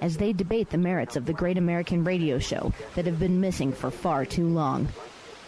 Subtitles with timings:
[0.00, 3.72] as they debate the merits of the great American radio show that have been missing
[3.72, 4.88] for far too long.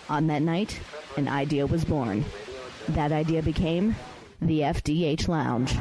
[0.09, 0.81] On that night,
[1.17, 2.25] an idea was born.
[2.89, 3.95] That idea became
[4.41, 5.75] the FDH Lounge.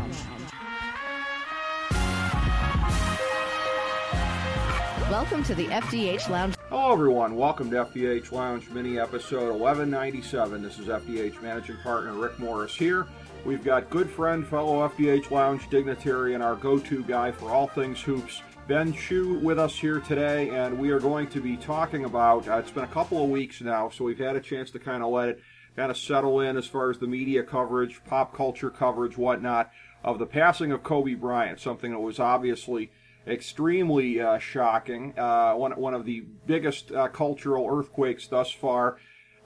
[5.09, 6.55] Welcome to the FDH Lounge.
[6.69, 7.35] Hello, everyone.
[7.35, 10.61] Welcome to FDH Lounge mini episode 1197.
[10.61, 13.07] This is FDH managing partner Rick Morris here.
[13.43, 17.67] We've got good friend, fellow FDH Lounge dignitary, and our go to guy for all
[17.67, 20.49] things hoops, Ben Chew with us here today.
[20.51, 23.61] And we are going to be talking about uh, it's been a couple of weeks
[23.61, 25.41] now, so we've had a chance to kind of let it
[25.75, 29.71] kind of settle in as far as the media coverage, pop culture coverage, whatnot,
[30.03, 32.91] of the passing of Kobe Bryant, something that was obviously
[33.25, 35.17] extremely uh, shocking.
[35.17, 38.97] Uh, one, one of the biggest uh, cultural earthquakes thus far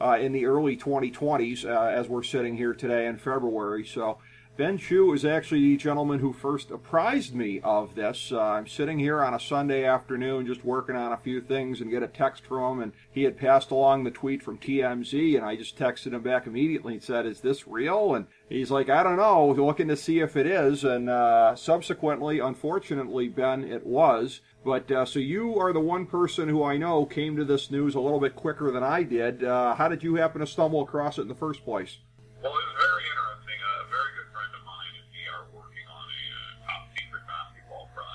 [0.02, 3.86] uh, in the early 2020s, uh, as we're sitting here today in February.
[3.86, 4.18] So,
[4.56, 8.32] Ben Chew is actually the gentleman who first apprised me of this.
[8.32, 11.90] Uh, I'm sitting here on a Sunday afternoon just working on a few things and
[11.90, 15.44] get a text from him, and he had passed along the tweet from TMZ, and
[15.44, 18.14] I just texted him back immediately and said, Is this real?
[18.14, 20.84] And he's like, I don't know, looking to see if it is.
[20.84, 24.42] And uh, subsequently, unfortunately, Ben, it was.
[24.64, 27.96] But uh, so you are the one person who I know came to this news
[27.96, 29.44] a little bit quicker than I did.
[29.44, 31.98] Uh, how did you happen to stumble across it in the first place?
[32.44, 32.54] Well,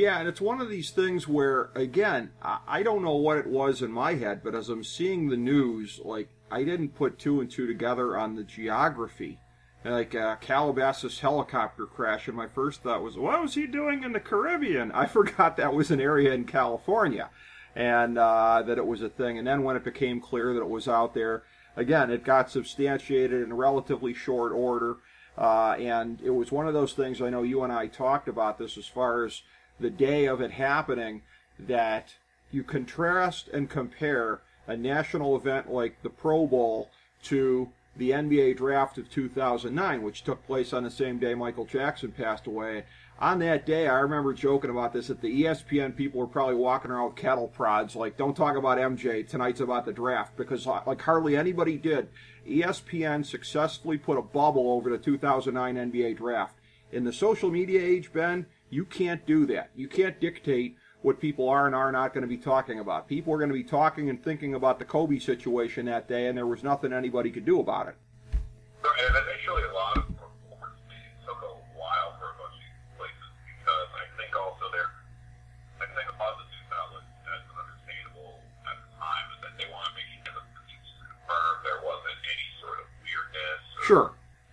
[0.00, 3.82] Yeah, and it's one of these things where, again, I don't know what it was
[3.82, 7.50] in my head, but as I'm seeing the news, like, I didn't put two and
[7.50, 9.40] two together on the geography.
[9.84, 14.12] Like a Calabasas helicopter crash, and my first thought was, what was he doing in
[14.12, 14.90] the Caribbean?
[14.94, 17.28] I forgot that was an area in California,
[17.76, 19.36] and uh, that it was a thing.
[19.36, 21.42] And then when it became clear that it was out there,
[21.76, 24.96] again, it got substantiated in relatively short order.
[25.36, 28.56] Uh, and it was one of those things I know you and I talked about
[28.56, 29.42] this as far as
[29.80, 31.22] the day of it happening
[31.58, 32.14] that
[32.50, 36.90] you contrast and compare a national event like the Pro Bowl
[37.24, 42.12] to the NBA draft of 2009, which took place on the same day Michael Jackson
[42.12, 42.84] passed away.
[43.18, 46.90] On that day, I remember joking about this that the ESPN people were probably walking
[46.90, 50.80] around with cattle prods, like, don't talk about MJ, tonight's about the draft, because uh,
[50.86, 52.08] like hardly anybody did.
[52.48, 56.54] ESPN successfully put a bubble over the 2009 NBA draft.
[56.92, 59.70] In the social media age, Ben, you can't do that.
[59.74, 63.08] You can't dictate what people are and are not going to be talking about.
[63.08, 66.36] People are going to be talking and thinking about the Kobe situation that day, and
[66.36, 67.96] there was nothing anybody could do about it.
[68.84, 70.04] And initially a lot of
[71.26, 74.88] took a while for a bunch of these places because I think also there,
[75.80, 79.54] I think a lot of the news outlets, that's understandable at the time, is that
[79.56, 81.00] they want to make sure that the news is
[81.64, 84.08] there wasn't any sort of weirdness or Sure.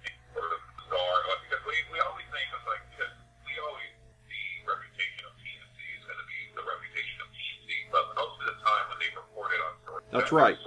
[0.08, 3.16] any sort of bizarre, like, because we, we always think it's like, because
[3.48, 3.92] we always,
[4.28, 8.46] the reputation of TMZ is going to be the reputation of TMZ, but most of
[8.52, 10.58] the time when they report it on source, That's right.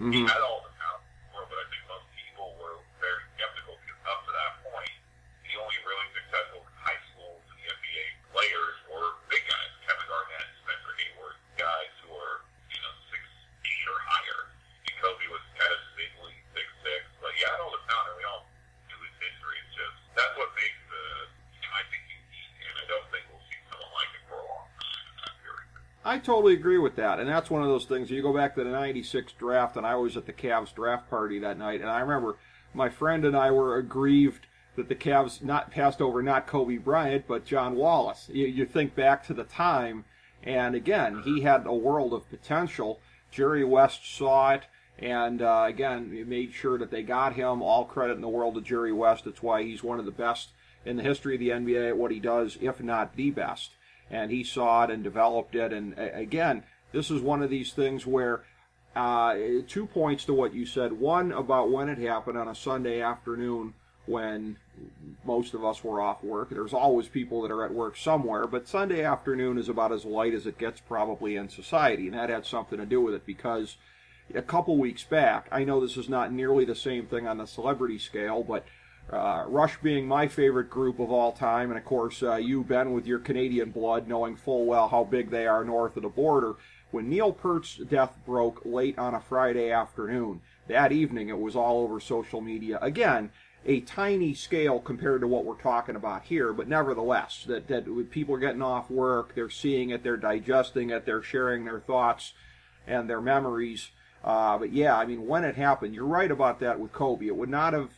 [0.00, 0.55] Mm-hmm.
[26.26, 28.10] Totally agree with that, and that's one of those things.
[28.10, 31.38] You go back to the '96 draft, and I was at the Cavs draft party
[31.38, 32.36] that night, and I remember
[32.74, 37.26] my friend and I were aggrieved that the Cavs not passed over not Kobe Bryant
[37.26, 38.28] but John Wallace.
[38.30, 40.04] You, you think back to the time,
[40.42, 43.00] and again, he had a world of potential.
[43.30, 44.64] Jerry West saw it,
[44.98, 47.62] and uh, again, made sure that they got him.
[47.62, 49.24] All credit in the world to Jerry West.
[49.24, 50.50] That's why he's one of the best
[50.84, 53.70] in the history of the NBA at what he does, if not the best.
[54.10, 55.72] And he saw it and developed it.
[55.72, 56.62] And again,
[56.92, 58.44] this is one of these things where
[58.94, 59.36] uh,
[59.66, 60.92] two points to what you said.
[60.92, 63.74] One about when it happened on a Sunday afternoon
[64.06, 64.56] when
[65.24, 66.50] most of us were off work.
[66.50, 70.32] There's always people that are at work somewhere, but Sunday afternoon is about as light
[70.32, 73.76] as it gets probably in society, and that had something to do with it because
[74.34, 77.46] a couple weeks back, I know this is not nearly the same thing on the
[77.46, 78.64] celebrity scale, but
[79.10, 82.92] uh, Rush being my favorite group of all time, and of course uh, you, Ben,
[82.92, 86.54] with your Canadian blood, knowing full well how big they are north of the border.
[86.90, 91.82] When Neil Peart's death broke late on a Friday afternoon, that evening it was all
[91.82, 92.78] over social media.
[92.80, 93.30] Again,
[93.64, 98.34] a tiny scale compared to what we're talking about here, but nevertheless, that, that people
[98.34, 102.32] are getting off work, they're seeing it, they're digesting it, they're sharing their thoughts
[102.86, 103.90] and their memories.
[104.24, 107.26] Uh, but yeah, I mean, when it happened, you're right about that with Kobe.
[107.26, 107.90] It would not have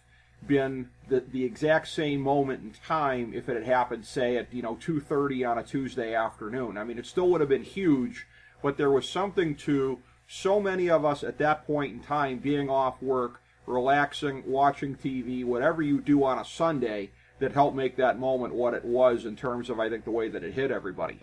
[0.46, 4.62] been the, the exact same moment in time if it had happened, say, at you
[4.62, 6.78] know 2:30 on a Tuesday afternoon.
[6.78, 8.26] I mean, it still would have been huge,
[8.62, 12.68] but there was something to so many of us at that point in time being
[12.68, 18.18] off work, relaxing, watching TV, whatever you do on a Sunday, that helped make that
[18.18, 21.20] moment what it was in terms of I think the way that it hit everybody.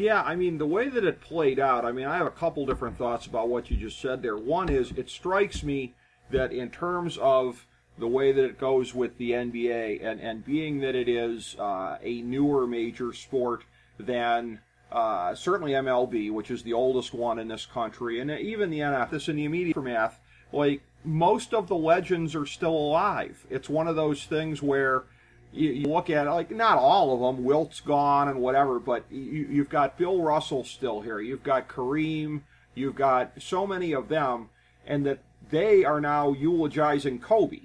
[0.00, 2.64] Yeah, I mean, the way that it played out, I mean, I have a couple
[2.64, 4.38] different thoughts about what you just said there.
[4.38, 5.92] One is, it strikes me
[6.30, 7.66] that in terms of
[7.98, 11.98] the way that it goes with the NBA, and, and being that it is uh,
[12.02, 13.64] a newer major sport
[13.98, 18.78] than uh, certainly MLB, which is the oldest one in this country, and even the
[18.78, 20.18] NFL, this in the immediate aftermath,
[20.50, 23.46] like most of the legends are still alive.
[23.50, 25.04] It's one of those things where
[25.52, 27.44] you, you, look at it, like not all of them.
[27.44, 31.20] Wilt's gone and whatever, but you, you've got Bill Russell still here.
[31.20, 32.42] You've got Kareem.
[32.74, 34.50] You've got so many of them,
[34.86, 35.18] and that
[35.50, 37.62] they are now eulogizing Kobe.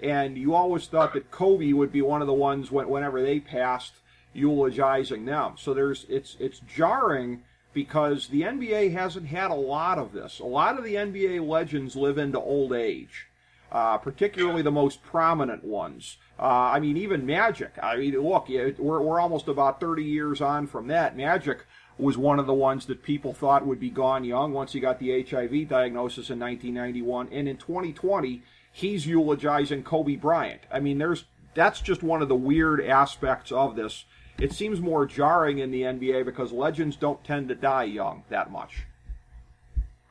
[0.00, 3.40] And you always thought that Kobe would be one of the ones when, whenever they
[3.40, 3.94] passed,
[4.32, 5.54] eulogizing them.
[5.56, 7.42] So there's it's it's jarring
[7.72, 10.40] because the NBA hasn't had a lot of this.
[10.40, 13.27] A lot of the NBA legends live into old age,
[13.70, 16.16] uh, particularly the most prominent ones.
[16.38, 17.72] Uh, I mean, even Magic.
[17.82, 21.16] I mean, look, we're, we're almost about 30 years on from that.
[21.16, 21.66] Magic
[21.98, 25.00] was one of the ones that people thought would be gone young once he got
[25.00, 27.28] the HIV diagnosis in 1991.
[27.32, 30.62] And in 2020, he's eulogizing Kobe Bryant.
[30.72, 34.04] I mean, there's that's just one of the weird aspects of this.
[34.38, 38.52] It seems more jarring in the NBA because legends don't tend to die young that
[38.52, 38.86] much.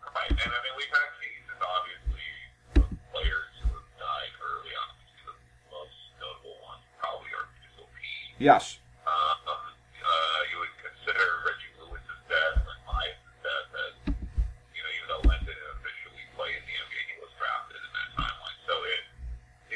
[0.04, 2.28] Right, and I mean we've had cases obviously
[2.76, 4.90] of players who have died early on.
[5.24, 5.36] The
[5.72, 8.26] most notable ones probably are Pistol Pete.
[8.39, 8.77] Yes.
[9.08, 15.08] Um, uh, you would consider Reggie Lewis's death and Bias' death as, you know, even
[15.10, 18.60] though Len didn't officially play in the NBA, he was drafted in that timeline.
[18.70, 19.03] So it,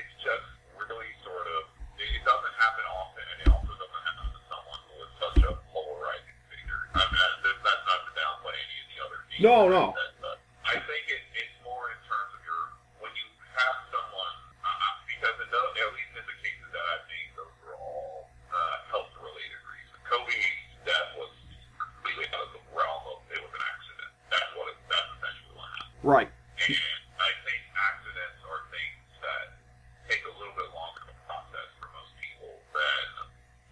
[0.04, 0.46] it's just
[0.78, 1.62] really sort of,
[1.98, 5.38] it, it doesn't happen often, and it also doesn't happen to someone who is such
[5.42, 6.82] a polarizing figure.
[6.94, 9.42] I mean, that- that's not to downplay any of the other teams.
[9.42, 9.84] No, no.
[9.98, 10.38] That, but
[10.70, 12.62] I think it, it's more in terms of your,
[13.02, 13.26] when you
[13.58, 17.34] have someone, uh, uh, because in those, at least in the cases that I've named,
[17.38, 20.00] those were all uh, health-related reasons.
[20.10, 20.58] Kobe's
[20.90, 21.32] death was
[21.78, 24.12] completely out of the realm of it was an accident.
[24.34, 26.02] That's what it, that's essentially what happened.
[26.02, 26.30] Right.
[26.66, 26.78] And
[27.22, 29.46] I think accidents are things that
[30.10, 33.06] take a little bit longer to process for most people than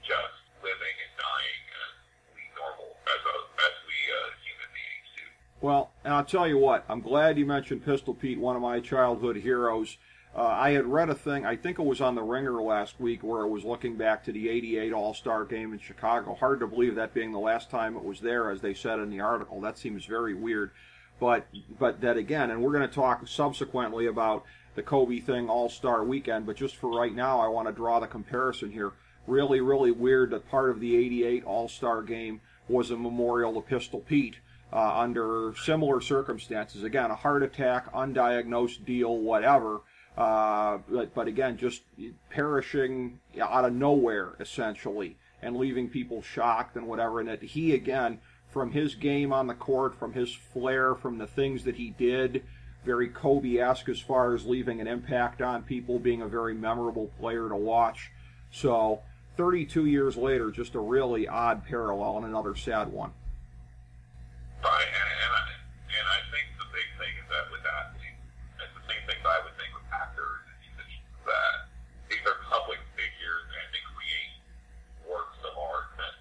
[0.06, 1.94] just living and dying as
[2.38, 3.36] we normal as a,
[3.68, 5.26] as we uh, human beings do.
[5.60, 8.80] Well, and I'll tell you what, I'm glad you mentioned Pistol Pete, one of my
[8.80, 9.98] childhood heroes.
[10.36, 13.24] Uh, I had read a thing, I think it was on The Ringer last week,
[13.24, 16.36] where it was looking back to the 88 All Star game in Chicago.
[16.36, 19.10] Hard to believe that being the last time it was there, as they said in
[19.10, 19.60] the article.
[19.60, 20.72] That seems very weird.
[21.20, 21.48] But,
[21.80, 24.46] but that again, and we're going to talk subsequently about
[24.76, 28.00] the Kobe thing All Star weekend, but just for right now, I want to draw
[28.00, 28.92] the comparison here.
[29.26, 33.62] Really, really weird that part of the 88 All Star game was a memorial to
[33.62, 34.36] Pistol Pete
[34.72, 36.84] uh, under similar circumstances.
[36.84, 39.82] Again, a heart attack, undiagnosed deal, whatever.
[40.18, 41.82] Uh, but, but again, just
[42.30, 47.20] perishing out of nowhere, essentially, and leaving people shocked and whatever.
[47.20, 51.28] And that he, again, from his game on the court, from his flair, from the
[51.28, 52.44] things that he did,
[52.86, 57.12] very Kobe esque as far as leaving an impact on people, being a very memorable
[57.20, 58.12] player to watch.
[58.52, 59.02] So,
[59.38, 63.12] 32 years later, just a really odd parallel and another sad one.
[64.60, 65.42] Right, and, and, I,
[65.88, 68.24] and I think the big thing is that with athletes,
[68.60, 71.72] it's the same things I would think with actors and musicians, that
[72.12, 74.36] these are public figures and they create
[75.08, 76.16] works of art that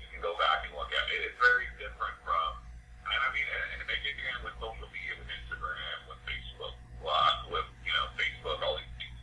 [0.00, 1.04] you can go back and look at.
[1.12, 2.64] It is very different from,
[3.12, 7.68] and I mean, and, and again with social media, with Instagram, with Facebook, uh, with,
[7.84, 9.18] you know, Facebook, all these things,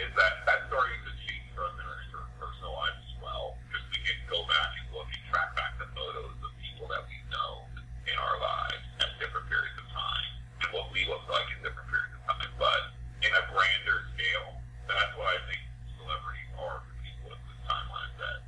[0.00, 3.60] is that that's starting to change for us in our inter- personal lives as well.
[3.68, 7.04] Because we can go back and look and track back the photos of people that
[7.10, 7.68] we know
[8.08, 10.30] in our lives at different periods of time
[10.64, 12.50] and what we look like in different periods of time.
[12.56, 12.82] But
[13.22, 14.58] in a grander scale,
[14.88, 15.60] that's what I think
[16.00, 18.12] celebrities are for people at this timeline.
[18.16, 18.38] That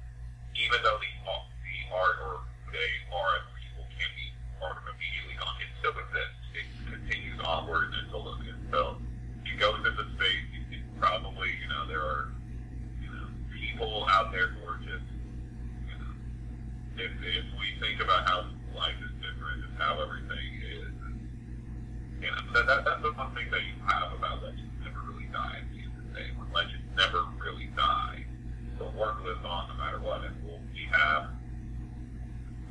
[0.57, 2.35] even though the, the art or
[2.65, 6.43] who they are as people can be part of immediately gone, it still exists.
[6.57, 8.35] It continues onward until the
[8.75, 8.99] so
[9.47, 12.35] you go into the space, you can probably, you know, there are
[12.99, 15.07] you know, people out there who are just,
[15.87, 16.11] you know,
[16.99, 20.91] if, if we think about how life is different and how everything is,
[22.19, 25.31] you know, that, that, that's the one thing that you have about legends never really
[25.31, 26.27] die at the end of the day.
[26.35, 28.27] When legends never really die,
[28.79, 31.31] the work lives on no matter what, and we'll, we have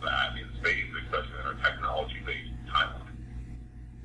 [0.03, 3.07] that in space, especially in our technology-based timeline.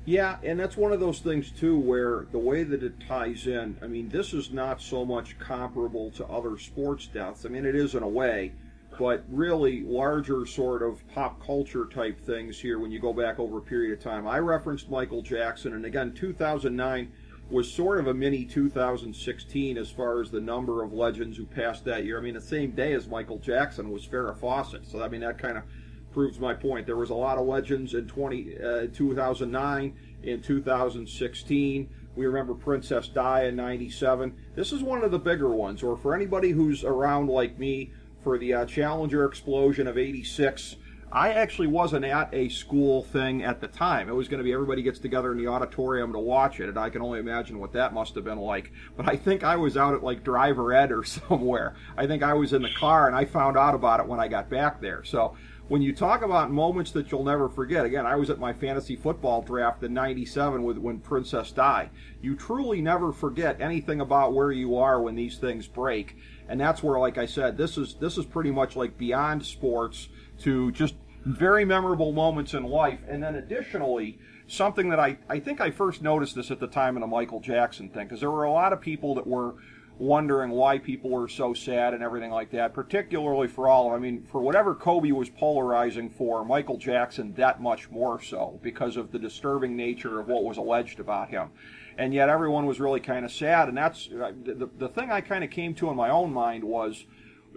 [0.09, 3.77] Yeah, and that's one of those things too where the way that it ties in,
[3.79, 7.45] I mean, this is not so much comparable to other sports deaths.
[7.45, 8.53] I mean, it is in a way,
[8.97, 13.59] but really larger sort of pop culture type things here when you go back over
[13.59, 14.27] a period of time.
[14.27, 17.11] I referenced Michael Jackson, and again, 2009
[17.51, 21.85] was sort of a mini 2016 as far as the number of legends who passed
[21.85, 22.17] that year.
[22.17, 25.37] I mean, the same day as Michael Jackson was Farrah Fawcett, so I mean, that
[25.37, 25.65] kind of
[26.11, 26.85] proves my point.
[26.85, 31.89] There was a lot of legends in 20, uh, 2009, in 2016.
[32.15, 34.35] We remember Princess Di in 97.
[34.55, 37.91] This is one of the bigger ones, or for anybody who's around like me
[38.23, 40.75] for the uh, Challenger explosion of 86.
[41.11, 44.09] I actually wasn't at a school thing at the time.
[44.09, 46.77] It was going to be everybody gets together in the auditorium to watch it, and
[46.77, 48.71] I can only imagine what that must have been like.
[48.95, 51.75] But I think I was out at like Driver Ed or somewhere.
[51.97, 54.27] I think I was in the car, and I found out about it when I
[54.27, 55.03] got back there.
[55.03, 55.35] So
[55.69, 58.95] when you talk about moments that you'll never forget, again, I was at my fantasy
[58.95, 61.91] football draft in '97 with when Princess died.
[62.21, 66.17] You truly never forget anything about where you are when these things break,
[66.49, 70.09] and that's where, like I said, this is this is pretty much like beyond sports
[70.39, 74.19] to just very memorable moments in life, and then additionally.
[74.51, 77.39] Something that I, I think I first noticed this at the time in the Michael
[77.39, 79.53] Jackson thing, because there were a lot of people that were
[79.99, 83.91] wondering why people were so sad and everything like that, particularly for all.
[83.91, 88.95] I mean, for whatever Kobe was polarizing for, Michael Jackson that much more so because
[88.95, 91.49] of the disturbing nature of what was alleged about him.
[91.97, 93.67] And yet everyone was really kind of sad.
[93.67, 96.63] And that's uh, the, the thing I kind of came to in my own mind
[96.63, 97.05] was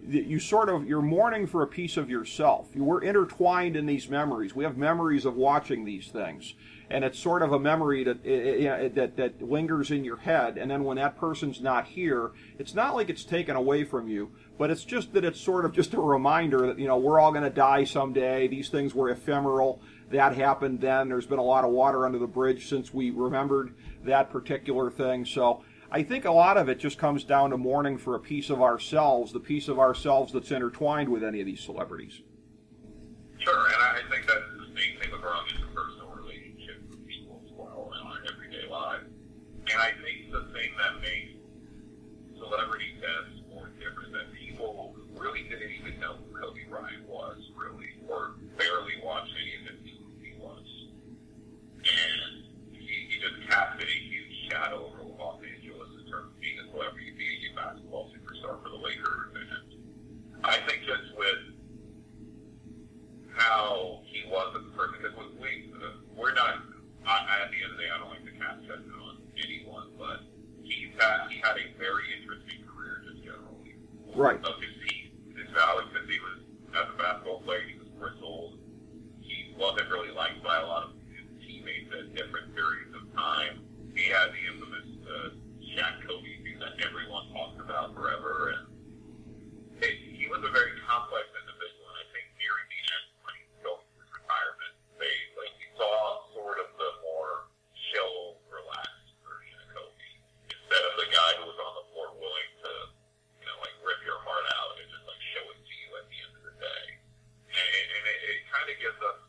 [0.08, 2.68] you sort of you're mourning for a piece of yourself.
[2.74, 4.54] You were intertwined in these memories.
[4.54, 6.54] We have memories of watching these things,
[6.90, 8.24] and it's sort of a memory that
[8.94, 10.58] that that lingers in your head.
[10.58, 14.32] And then when that person's not here, it's not like it's taken away from you,
[14.58, 17.30] but it's just that it's sort of just a reminder that you know we're all
[17.30, 18.48] going to die someday.
[18.48, 19.80] These things were ephemeral.
[20.10, 21.08] That happened then.
[21.08, 25.24] There's been a lot of water under the bridge since we remembered that particular thing.
[25.24, 28.48] So I think a lot of it just comes down to mourning for a piece
[28.48, 32.22] of ourselves, the piece of ourselves that's intertwined with any of these celebrities.
[33.38, 37.42] Sure, and I think that's the same thing with our own interpersonal relationships with people
[37.44, 39.04] as well in our everyday lives.
[39.68, 41.36] And I think the thing that makes
[42.40, 47.36] celebrity deaths more different than people who really didn't even know who Kobe Bryant was,
[47.54, 50.64] really, or barely watched any of his who he was.
[51.84, 56.58] And he, he just casted a huge shadow over Los Angeles in terms of being
[56.58, 59.30] a celebrity, being a basketball superstar for the Lakers.
[59.38, 61.54] And I think just with
[63.38, 66.58] how he was as a person, because we, we uh, we're not,
[67.06, 69.94] I, at the end of the day, I don't like to cast judgment on anyone,
[69.96, 70.26] but
[70.66, 73.78] he's had, he had a very interesting career just generally.
[74.12, 74.42] Right.
[74.42, 76.44] Of his peak, his valley, since he was,
[76.76, 78.58] as a basketball player, he was bristled.
[79.22, 83.64] He wasn't really liked by a lot of his teammates at different periods of time.
[83.96, 88.64] He had the infamous uh, Shaq Kobe thing that everyone talks about forever, and
[89.84, 91.92] it, he was a very complex individual.
[91.92, 95.52] And I think nearing the end, when he was going to his retirement, they like
[95.60, 97.52] we saw sort of the more
[97.92, 100.08] chill, relaxed version of Kobe
[100.48, 102.72] instead of the guy who was on the floor willing to,
[103.44, 106.08] you know, like rip your heart out and just like show it to you at
[106.08, 106.84] the end of the day.
[107.52, 109.20] And, and it, it kind of gives us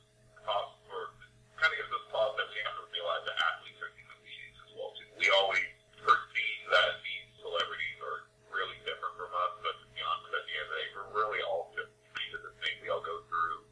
[0.48, 1.12] pause for
[1.60, 4.56] kind of gives us pause that we have to realize that athletes are human beings
[4.64, 4.96] as well.
[4.96, 5.08] Too.
[5.16, 5.64] We always
[6.04, 10.52] perceive that these celebrities are really different from us, but to be honest, at the
[10.52, 12.76] end of the day, we're really all just kind of the same.
[12.84, 13.64] We all go through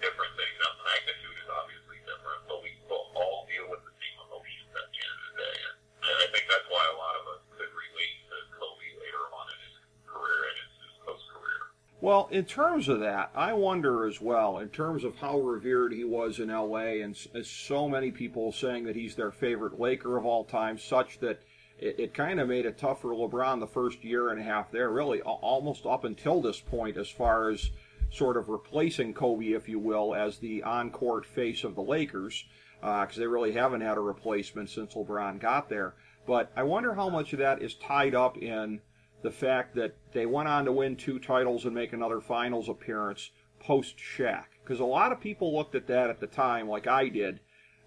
[0.00, 0.56] different things.
[0.64, 4.72] Now, the magnitude is obviously different, but we will all deal with the same emotions
[4.72, 5.56] at the end of the day.
[6.08, 9.44] And I think that's why a lot of us could relate to Kobe later on
[9.52, 9.76] in his
[10.08, 11.60] career and his, his post-career.
[12.04, 16.04] Well, in terms of that, I wonder as well, in terms of how revered he
[16.04, 20.26] was in LA, and as so many people saying that he's their favorite Laker of
[20.26, 21.40] all time, such that
[21.78, 24.70] it, it kind of made it tough for LeBron the first year and a half
[24.70, 27.70] there, really, almost up until this point, as far as
[28.10, 32.44] sort of replacing Kobe, if you will, as the on court face of the Lakers,
[32.82, 35.94] uh, because they really haven't had a replacement since LeBron got there.
[36.26, 38.82] But I wonder how much of that is tied up in
[39.24, 43.30] the fact that they went on to win two titles and make another finals appearance
[43.58, 44.44] post Shaq.
[44.62, 47.40] Because a lot of people looked at that at the time, like I did,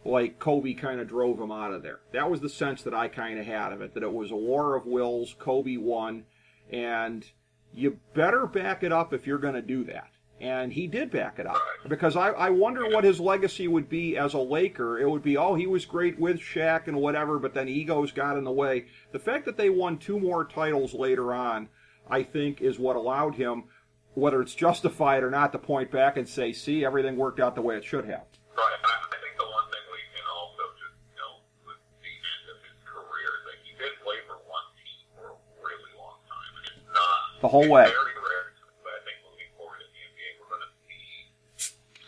[0.04, 2.00] like Kobe kind of drove him out of there.
[2.12, 4.36] That was the sense that I kind of had of it, that it was a
[4.36, 6.26] war of wills, Kobe won,
[6.71, 7.23] and
[7.71, 10.10] you better back it up if you're going to do that.
[10.39, 11.60] And he did back it up.
[11.88, 15.00] Because I, I wonder what his legacy would be as a Laker.
[15.00, 18.38] It would be, oh, he was great with Shaq and whatever, but then egos got
[18.38, 18.86] in the way.
[19.12, 21.69] The fact that they won two more titles later on,
[22.08, 23.63] I think, is what allowed him,
[24.13, 27.62] whether it's justified or not, to point back and say, see, everything worked out the
[27.63, 28.26] way it should have.
[28.56, 28.78] Right.
[28.86, 32.78] I, think the one thing we can also just know with the end of his
[32.86, 36.54] career is that he did play for one team for a really long time.
[36.62, 37.89] And it's not The whole way.
[37.89, 38.54] very rare,
[38.86, 41.06] but I think moving forward in the NBA, we're going to see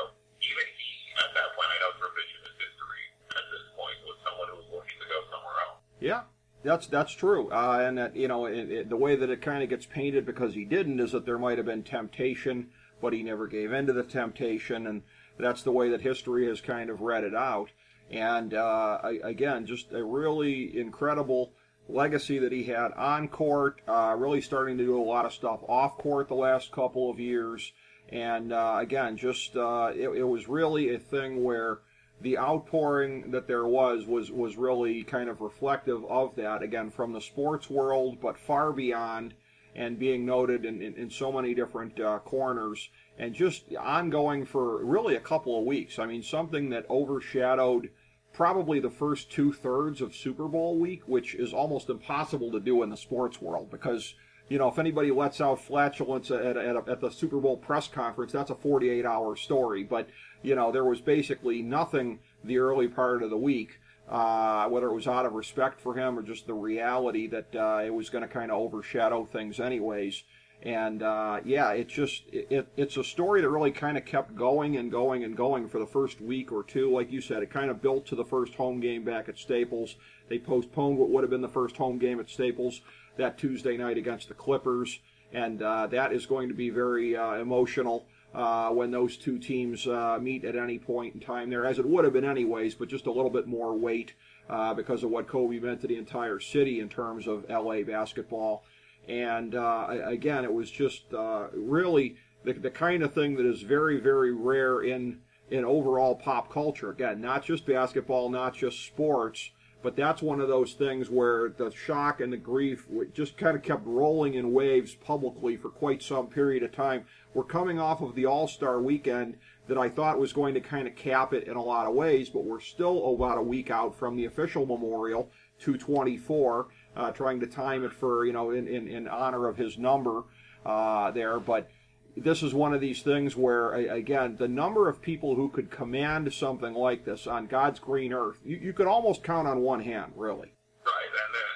[0.46, 3.66] even he at that point I know for a vision of his history at this
[3.74, 5.82] point was someone who was looking to go somewhere else.
[5.98, 6.30] Yeah,
[6.62, 7.50] that's that's true.
[7.50, 10.30] Uh, and that you know it, it, the way that it kind of gets painted
[10.30, 12.70] because he didn't is that there might have been temptation,
[13.02, 15.02] but he never gave in to the temptation, and
[15.42, 17.74] that's the way that history has kind of read it out.
[18.12, 21.52] And uh, again, just a really incredible
[21.90, 23.82] legacy that he had on court.
[23.88, 27.20] Uh, really starting to do a lot of stuff off court the last couple of
[27.20, 27.74] years.
[28.10, 31.80] And uh, again, just uh, it, it was really a thing where
[32.22, 37.12] the outpouring that there was was was really kind of reflective of that again from
[37.14, 39.34] the sports world, but far beyond.
[39.76, 44.84] and being noted in, in, in so many different uh, corners and just ongoing for
[44.84, 46.00] really a couple of weeks.
[46.00, 47.90] I mean, something that overshadowed
[48.34, 52.84] probably the first two thirds of Super Bowl week, which is almost impossible to do
[52.84, 54.16] in the sports world because
[54.50, 58.32] you know, if anybody lets out flatulence at, at, at, the Super Bowl press conference,
[58.32, 59.84] that's a 48 hour story.
[59.84, 60.08] But,
[60.44, 64.94] you know, there was basically nothing the early part of the week, uh, whether it
[64.94, 68.22] was out of respect for him or just the reality that uh, it was going
[68.22, 70.24] to kind of overshadow things, anyways.
[70.64, 74.78] And uh, yeah, it's just it, it's a story that really kind of kept going
[74.78, 76.92] and going and going for the first week or two.
[76.92, 79.96] Like you said, it kind of built to the first home game back at Staples.
[80.28, 82.82] They postponed what would have been the first home game at Staples
[83.18, 85.00] that Tuesday night against the Clippers,
[85.32, 88.06] and uh, that is going to be very uh, emotional.
[88.34, 91.86] Uh, when those two teams uh, meet at any point in time there, as it
[91.86, 94.14] would have been anyways, but just a little bit more weight
[94.50, 98.66] uh, because of what Kobe meant to the entire city in terms of LA basketball.
[99.08, 103.62] And uh, again, it was just uh, really the, the kind of thing that is
[103.62, 105.20] very, very rare in
[105.52, 106.90] in overall pop culture.
[106.90, 109.52] Again, not just basketball, not just sports,
[109.84, 113.62] but that's one of those things where the shock and the grief just kind of
[113.62, 117.06] kept rolling in waves publicly for quite some period of time.
[117.36, 119.38] We're coming off of the All Star weekend
[119.68, 122.30] that I thought was going to kind of cap it in a lot of ways,
[122.30, 127.48] but we're still about a week out from the official memorial, 224, uh, trying to
[127.48, 130.24] time it for, you know, in, in, in honor of his number
[130.66, 131.40] uh, there.
[131.40, 131.70] But
[132.18, 136.34] this is one of these things where, again, the number of people who could command
[136.34, 140.14] something like this on God's green earth, you, you could almost count on one hand,
[140.16, 140.54] really.
[140.86, 141.55] Right, and, uh,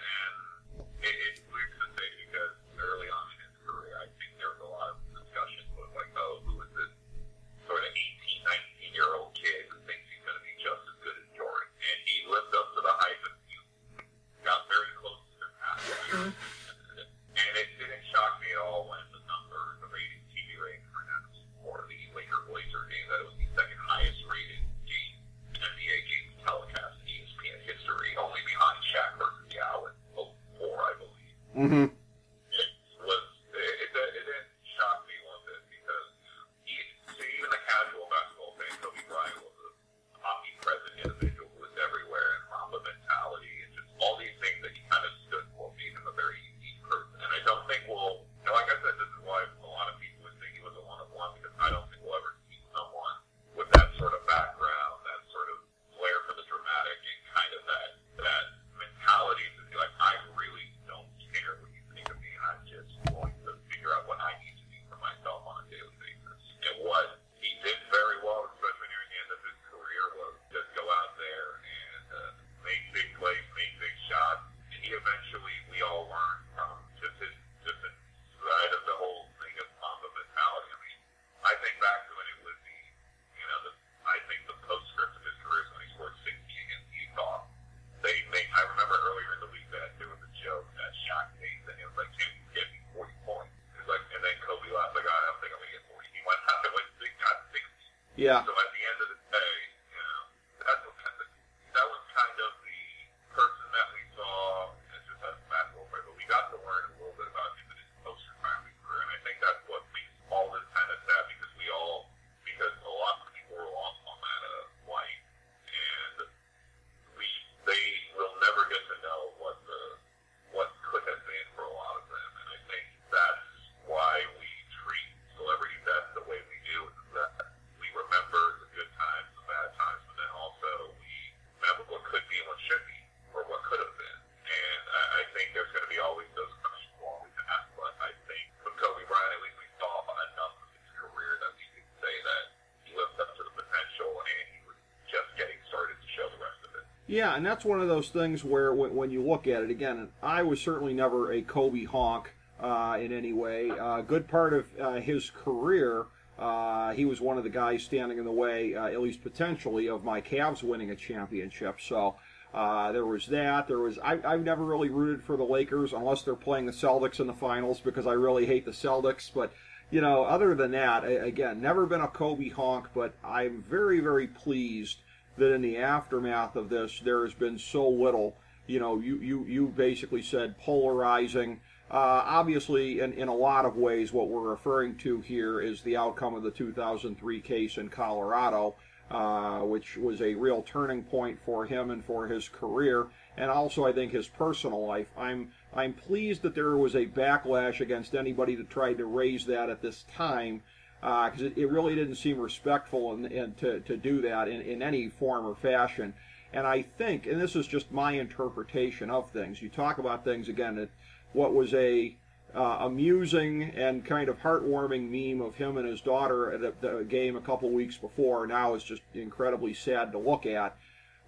[147.09, 150.09] Yeah, and that's one of those things where when, when you look at it again,
[150.21, 153.69] I was certainly never a Kobe honk uh, in any way.
[153.69, 156.05] A uh, good part of uh, his career,
[156.37, 159.89] uh, he was one of the guys standing in the way, uh, at least potentially,
[159.89, 161.81] of my Cavs winning a championship.
[161.81, 162.15] So.
[162.51, 163.67] Uh, there was that.
[163.67, 167.19] There was I, I've never really rooted for the Lakers unless they're playing the Celtics
[167.19, 169.29] in the finals because I really hate the Celtics.
[169.31, 169.53] But
[169.91, 172.87] you know, other than that, again, never been a Kobe honk.
[172.95, 174.97] But I'm very very pleased
[175.37, 178.35] that in the aftermath of this, there has been so little.
[178.67, 181.59] You know, you you you basically said polarizing.
[181.91, 185.97] Uh, obviously, in, in a lot of ways, what we're referring to here is the
[185.97, 188.75] outcome of the 2003 case in Colorado,
[189.09, 193.07] uh, which was a real turning point for him and for his career.
[193.37, 195.07] and also I think his personal life.
[195.17, 199.69] I'm I'm pleased that there was a backlash against anybody that tried to raise that
[199.69, 200.61] at this time,
[201.01, 205.09] because it, it really didn't seem respectful and, to, to do that in, in any
[205.09, 206.13] form or fashion.
[206.51, 209.61] And I think, and this is just my interpretation of things.
[209.61, 210.75] You talk about things again.
[210.75, 210.89] That
[211.33, 212.15] what was a
[212.55, 217.03] uh, amusing and kind of heartwarming meme of him and his daughter at a, a
[217.03, 220.75] game a couple weeks before now is just incredibly sad to look at.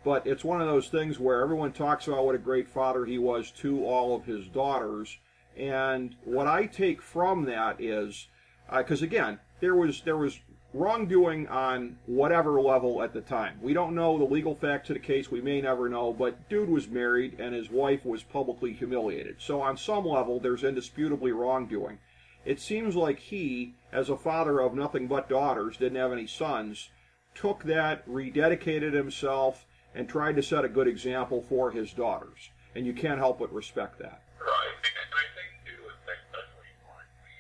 [0.04, 3.20] But it's one of those things where everyone talks about what a great father he
[3.20, 5.20] was to all of his daughters.
[5.56, 8.28] And what I take from that is,
[8.76, 10.40] because uh, again, there was there was
[10.74, 13.60] wrongdoing on whatever level at the time.
[13.62, 15.30] We don't know the legal facts of the case.
[15.30, 16.14] We may never know.
[16.14, 19.36] But dude was married and his wife was publicly humiliated.
[19.40, 22.00] So on some level, there's indisputably wrongdoing.
[22.46, 26.90] It seems like he, as a father of nothing but daughters, didn't have any sons,
[27.36, 32.50] took that, rededicated himself, and tried to set a good example for his daughters.
[32.74, 34.24] And you can't help but respect that.
[34.40, 34.74] Right.
[34.74, 37.36] And I think, too, especially when we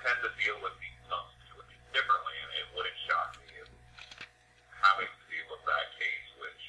[0.00, 3.68] tend to deal with these substitutes differently, and it wouldn't shock me if
[4.80, 6.62] having to deal with that case, which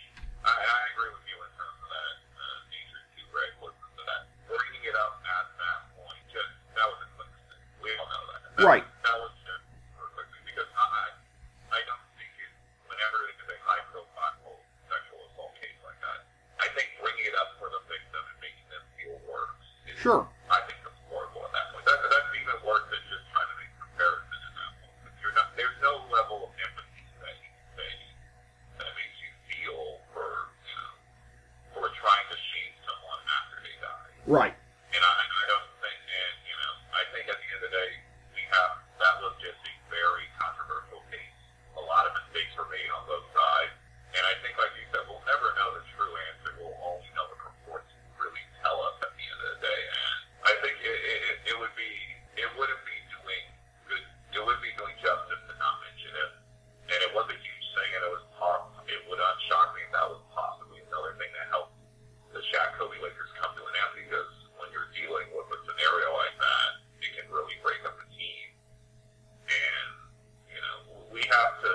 [0.44, 4.26] I, I agree with you in terms of that uh, nature too, Rick, was that
[4.50, 7.66] bringing it up at that point, just, that was a quick mistake.
[7.82, 8.42] We all know that.
[8.42, 8.86] that Right.
[9.04, 9.66] That was just
[10.00, 11.12] perfectly, because I,
[11.76, 12.52] I don't think it,
[12.88, 16.24] whenever it is a high profile sexual assault case like that,
[16.64, 19.60] I think bringing it up for the victim and making them feel worse
[19.92, 20.24] is Sure.
[20.48, 21.84] I think that's horrible at that point.
[21.84, 24.96] That, that's even worse than just trying to make a comparison at that point.
[25.04, 27.92] Because You're not, there's no level of empathy that you can say
[28.80, 30.94] that makes you feel for, you know,
[31.76, 34.12] for trying to shame someone after they die.
[34.32, 34.56] Right.
[34.96, 37.74] And I, I don't think, and you know, I think at the end of the
[37.76, 37.92] day,
[38.32, 41.36] we have that was just a very controversial case.
[41.76, 43.76] A lot of mistakes were made on both sides,
[44.16, 46.50] and I think, like you said, we'll never know the true answer.
[46.62, 49.82] We'll only know the reports really tell us at the end of the day.
[49.84, 50.16] And
[50.48, 51.92] I think it, it, it- it would be,
[52.42, 53.44] it wouldn't be doing
[53.86, 54.02] good,
[54.34, 56.32] it would be doing justice to not mention it.
[56.90, 59.86] And it was a huge thing, and it was pos- it would not shock me
[59.86, 61.78] if that was possibly another thing that helped
[62.34, 66.10] the Shaq Kobe Lakers come to an end because when you're dealing with a scenario
[66.18, 66.70] like that,
[67.06, 68.48] it can really break up the team.
[69.46, 69.90] And,
[70.50, 70.78] you know,
[71.14, 71.72] we have to,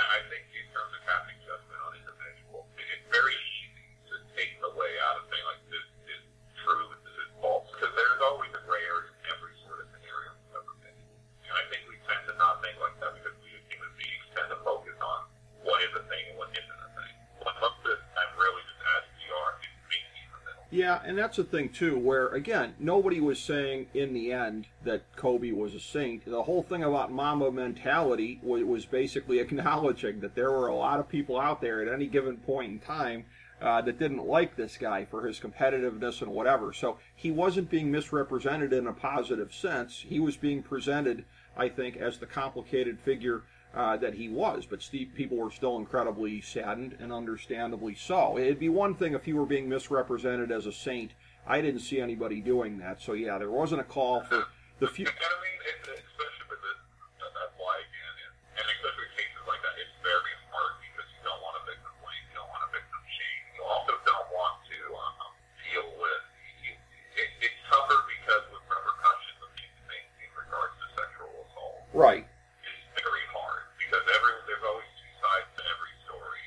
[0.00, 4.56] I I think in terms of casting judgment on individuals, it's very easy to take
[4.64, 5.86] the way out of saying, like, this
[6.16, 6.22] is
[6.64, 10.32] true, this is false, because there's always a gray area in every sort of scenario
[10.42, 11.08] we've ever been in.
[11.50, 14.26] And I think we tend to not think like that because we as human beings
[14.32, 15.28] tend to focus on
[15.66, 17.14] what is a thing and what isn't a thing.
[17.44, 20.64] But most of the time, really, just as we are, it's maybe in the middle.
[20.90, 25.04] Yeah, and that's the thing too, where again, nobody was saying in the end that
[25.14, 26.24] Kobe was a saint.
[26.24, 30.98] The whole thing about Mamba mentality was, was basically acknowledging that there were a lot
[30.98, 33.26] of people out there at any given point in time
[33.62, 36.72] uh, that didn't like this guy for his competitiveness and whatever.
[36.72, 40.04] So he wasn't being misrepresented in a positive sense.
[40.08, 41.24] He was being presented,
[41.56, 44.66] I think, as the complicated figure uh, that he was.
[44.68, 48.38] But Steve, people were still incredibly saddened, and understandably so.
[48.38, 51.12] It'd be one thing if he were being misrepresented as a saint.
[51.46, 53.00] I didn't see anybody doing that.
[53.00, 54.44] So yeah, there wasn't a call for
[54.78, 55.06] the few.
[55.06, 56.78] And I mean, it's, especially with this,
[57.20, 61.08] that- that's why again, it, and especially with cases like that, it's very hard because
[61.14, 64.28] you don't want a victim blame, you don't want a victim shame, you also don't
[64.36, 65.32] want to um,
[65.64, 66.22] deal with.
[66.66, 66.72] You,
[67.16, 72.24] it, it's tougher because with repercussions of these things in regards to sexual assault, Right.
[72.62, 76.44] it's very hard because every there's always two sides to every story,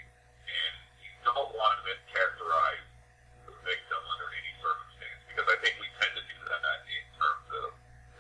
[0.47, 2.85] and you don't want to mischaracterize
[3.49, 7.47] the victim under any circumstance because I think we tend to do that in terms
[7.63, 7.67] of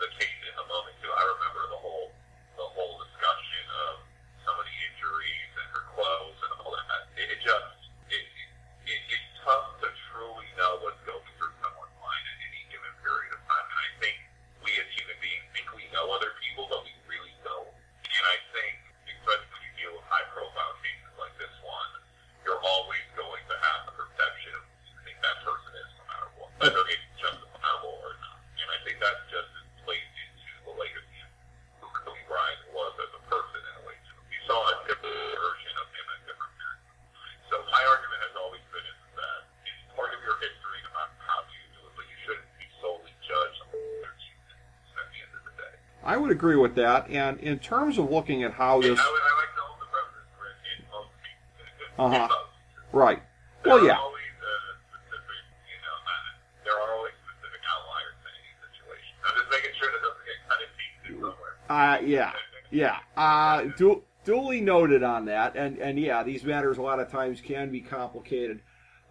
[0.03, 1.11] the case in the moment too.
[1.11, 2.11] I remember the whole
[2.59, 3.93] the whole discussion of
[4.43, 7.07] some of the injuries and her clothes and all that.
[7.15, 7.71] It, it just
[8.11, 8.23] it,
[8.87, 13.31] it it's tough to truly know what's going through someone's mind at any given period
[13.35, 14.15] of time, and I think
[14.63, 17.67] we as human beings think we know other people, but we really don't.
[18.03, 18.75] And I think,
[19.07, 21.91] especially when you deal with high profile cases like this one,
[22.47, 26.03] you're always going to have the perception of who you think that person is no
[26.11, 28.39] matter what, whether it's justifiable or not.
[28.61, 31.31] And I think that's just as plays into the legacy of
[31.83, 34.19] who Kobe Bryant was as a person in a way too.
[34.31, 36.87] You saw a different version of him at different periods.
[36.87, 37.39] of time.
[37.51, 41.15] So my argument has always been is that it's part of your history no matter
[41.27, 45.19] how you do it, but you shouldn't be solely judged on their achievements at the
[45.19, 45.75] end of the day.
[46.07, 47.09] I would agree with that.
[47.09, 50.27] And in terms of looking at how this, I, I like to hold the president
[50.41, 50.59] Rick,
[51.97, 52.27] in most Uh-huh.
[52.91, 53.21] right?
[53.63, 53.97] There Well, yeah.
[53.97, 54.49] always uh,
[54.91, 55.41] specific,
[55.71, 59.13] you know, uh, there are always specific outliers in any situation.
[59.23, 60.59] I'm just making sure that doesn't get cut
[61.31, 61.55] somewhere.
[61.69, 62.31] Uh, yeah,
[62.71, 62.97] yeah.
[63.15, 67.39] Uh, du- duly noted on that, and and yeah, these matters a lot of times
[67.41, 68.59] can be complicated.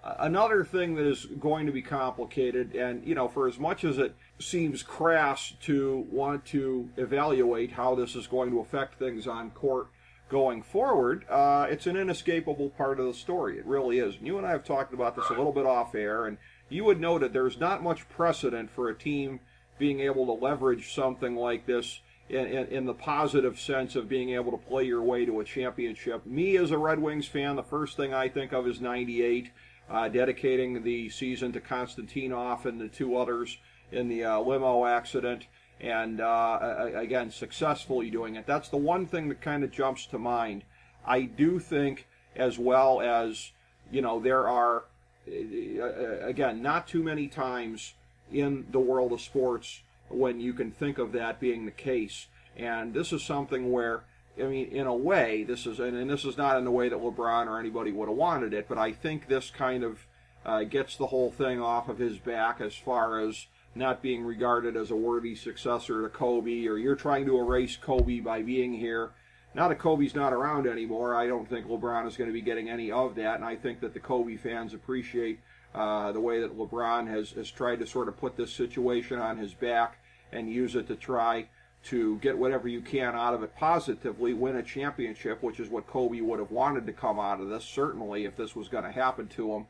[0.03, 3.99] Another thing that is going to be complicated, and you know, for as much as
[3.99, 9.51] it seems crass to want to evaluate how this is going to affect things on
[9.51, 9.89] court
[10.29, 13.59] going forward, uh, it's an inescapable part of the story.
[13.59, 14.17] It really is.
[14.17, 16.39] And you and I have talked about this a little bit off air, and
[16.69, 19.41] you would know that there's not much precedent for a team
[19.79, 24.31] being able to leverage something like this in, in, in, the positive sense of being
[24.31, 26.25] able to play your way to a championship.
[26.25, 29.51] Me, as a Red Wings fan, the first thing I think of is 98,
[29.93, 33.59] uh, dedicating the season to Konstantinov and the two others
[33.93, 35.47] in the uh, limo accident.
[35.81, 38.47] And uh, again, successfully doing it.
[38.47, 40.63] That's the one thing that kind of jumps to mind.
[41.05, 43.51] I do think, as well as,
[43.91, 44.85] you know, there are,
[45.29, 47.95] uh, uh, again, not too many times
[48.33, 52.29] in the world of sports when you can think of that being the case.
[52.57, 54.05] And this is something where,
[54.39, 56.99] I mean, in a way, this is, and, this is not in the way that
[56.99, 60.07] LeBron or anybody would have wanted it, but I think this kind of
[60.45, 64.77] uh, gets the whole thing off of his back as far as not being regarded
[64.77, 69.11] as a worthy successor to Kobe, or you're trying to erase Kobe by being here.
[69.55, 72.71] Now that Kobe's not around anymore, I don't think LeBron is going to be getting
[72.71, 75.41] any of that, and I think that the Kobe fans appreciate
[75.75, 79.37] uh, the way that LeBron has, has tried to sort of put this situation on
[79.37, 79.99] his back
[80.33, 81.49] and use it to try
[81.85, 85.87] to get whatever you can out of it positively, win a championship, which is what
[85.87, 88.93] Kobe would have wanted to come out of this, certainly, if this was going to
[88.93, 89.67] happen to him.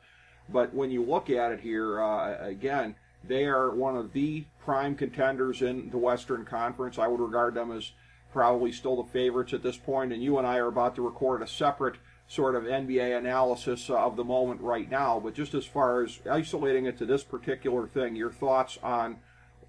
[0.48, 4.94] But when you look at it here, uh, again, they are one of the prime
[4.94, 6.98] contenders in the Western Conference.
[6.98, 7.92] I would regard them as
[8.32, 11.42] probably still the favorites at this point, and you and I are about to record
[11.42, 11.96] a separate
[12.26, 15.20] sort of NBA analysis of the moment right now.
[15.20, 19.18] But just as far as isolating it to this particular thing, your thoughts on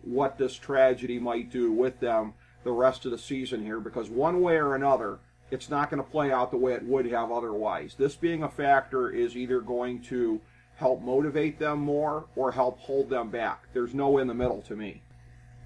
[0.04, 4.42] what this tragedy might do with them the rest of the season here, because one
[4.42, 5.20] way or another,
[5.52, 7.96] it's not going to play out the way it would have otherwise.
[7.96, 10.40] This being a factor is either going to
[10.78, 13.68] help motivate them more or help hold them back.
[13.74, 15.02] There's no in the middle to me.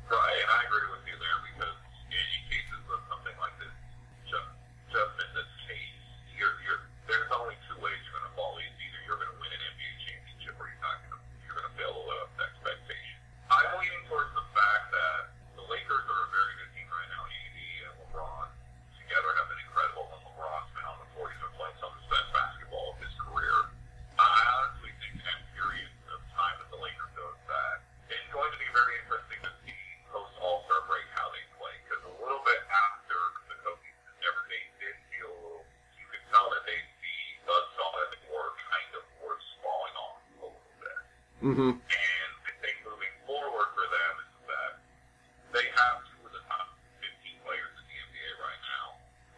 [0.09, 1.77] Right, I agree with you there because
[2.11, 3.75] in cases of something like this,
[4.27, 4.49] just,
[4.91, 5.99] just in this case,
[6.35, 8.55] you're, you're, there's only two ways you're going to fall.
[8.59, 11.55] It's either you're going to win an NBA championship or you're not going to, you're
[11.59, 13.17] going to fail to live up to expectation.
[13.47, 15.19] I'm leaning towards the fact that
[15.55, 17.23] the Lakers are a very good team right now.
[17.23, 18.47] AD and LeBron
[18.99, 21.31] together have been incredible, and LeBron's been on the court.
[21.31, 23.55] He's been playing some of his best basketball of his career.
[24.19, 27.77] I honestly think that period of time that the Lakers goes back,
[28.09, 29.77] it's going to be very interesting to see
[30.09, 31.73] post All Star break how they play.
[31.85, 33.87] Because a little bit after the Kobe,
[34.19, 38.09] never they did feel a little, you could tell that they the buds saw that
[38.11, 40.99] they were kind of were falling off a little bit.
[41.45, 41.71] Mm-hmm.
[41.77, 44.71] And I think moving forward for them is that
[45.53, 48.85] they have two of the top 15 players in the NBA right now.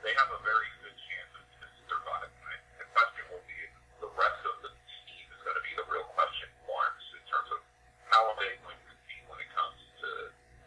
[0.07, 2.31] They have a very good chance of of surviving.
[2.79, 3.59] The question will be
[4.01, 7.49] the rest of the team is going to be the real question marks in terms
[7.53, 7.59] of
[8.09, 10.09] how are they going to compete when it comes to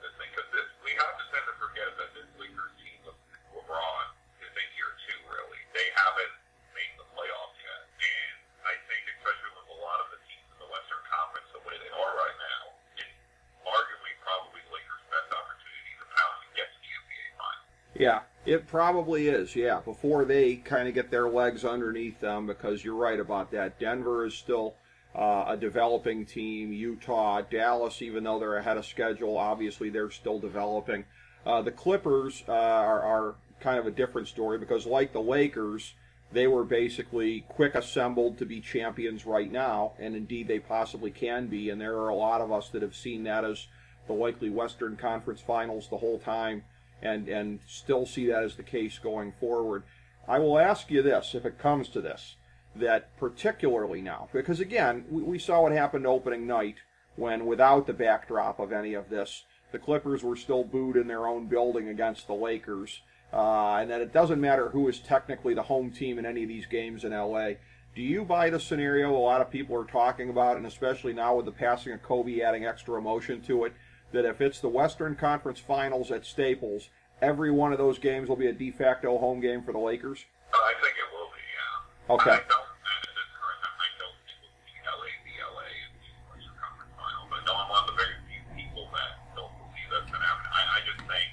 [0.02, 0.30] this thing.
[0.32, 3.16] Because this, we have to tend to forget that this Lakers team of
[3.56, 4.04] LeBron
[4.44, 5.60] is in year two, really.
[5.74, 6.34] They haven't
[6.76, 7.82] made the playoffs yet.
[7.98, 8.36] And
[8.66, 11.76] I think, especially with a lot of the teams in the Western Conference the way
[11.78, 12.62] they are right now,
[13.00, 13.16] it's
[13.64, 17.64] arguably probably the Lakers' best opportunity to pound and get to the NBA final.
[18.02, 19.54] Yeah, it probably is.
[19.54, 23.78] Yeah, before they kind of get their legs underneath them, because you're right about that.
[23.78, 24.74] Denver is still
[25.14, 26.72] uh, a developing team.
[26.72, 31.04] Utah, Dallas, even though they're ahead of schedule, obviously they're still developing.
[31.46, 35.94] Uh, the Clippers uh, are, are kind of a different story because, like the Lakers,
[36.32, 41.46] they were basically quick assembled to be champions right now, and indeed they possibly can
[41.46, 41.70] be.
[41.70, 43.68] And there are a lot of us that have seen that as
[44.08, 46.64] the likely Western Conference Finals the whole time
[47.02, 49.82] and and still see that as the case going forward.
[50.26, 52.36] I will ask you this, if it comes to this,
[52.76, 56.76] that particularly now, because again, we, we saw what happened opening night
[57.16, 61.26] when, without the backdrop of any of this, the Clippers were still booed in their
[61.26, 63.00] own building against the Lakers,
[63.32, 66.48] uh, and that it doesn't matter who is technically the home team in any of
[66.48, 67.52] these games in LA.
[67.94, 71.36] Do you buy the scenario a lot of people are talking about, and especially now
[71.36, 73.74] with the passing of Kobe adding extra emotion to it,
[74.12, 76.88] that if it's the Western Conference Finals at Staples,
[77.20, 80.24] every one of those games will be a de facto home game for the Lakers?
[80.52, 82.14] I think it will be, yeah.
[82.14, 82.36] Okay.
[82.36, 85.90] I don't, at this current time, I don't think we'll see LA be LA in
[85.96, 87.24] the Western Conference Final.
[87.32, 90.28] But no, I'm one of the very few people that don't believe that's going to
[90.28, 90.44] happen.
[90.52, 91.28] I, I just think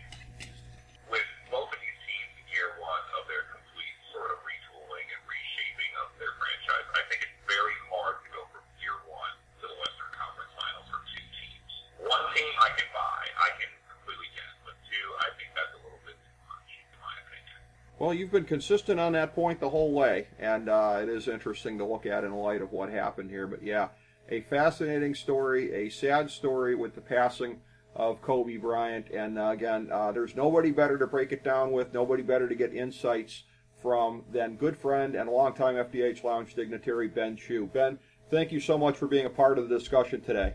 [1.11, 5.21] with both of these teams in year one of their complete sort of retooling and
[5.27, 9.65] reshaping of their franchise, I think it's very hard to go from year one to
[9.67, 11.71] the Western Conference Finals for two teams.
[12.07, 15.81] One team I can buy, I can completely get, but two, I think that's a
[15.83, 17.59] little bit too much, in my opinion.
[17.99, 21.79] Well, you've been consistent on that point the whole way, and uh, it is interesting
[21.79, 23.47] to look at in light of what happened here.
[23.47, 23.87] But yeah,
[24.29, 27.59] a fascinating story, a sad story with the passing
[27.95, 29.09] of Kobe Bryant.
[29.09, 32.53] And uh, again, uh, there's nobody better to break it down with, nobody better to
[32.53, 33.45] get insights
[33.81, 37.65] from than good friend and longtime FDH Lounge dignitary Ben Chew.
[37.65, 37.97] Ben,
[38.29, 40.53] thank you so much for being a part of the discussion today.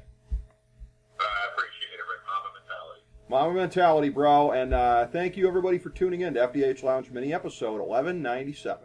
[3.34, 4.52] Mamba mentality, bro.
[4.52, 8.84] And uh, thank you everybody for tuning in to FDH Lounge mini episode 1197.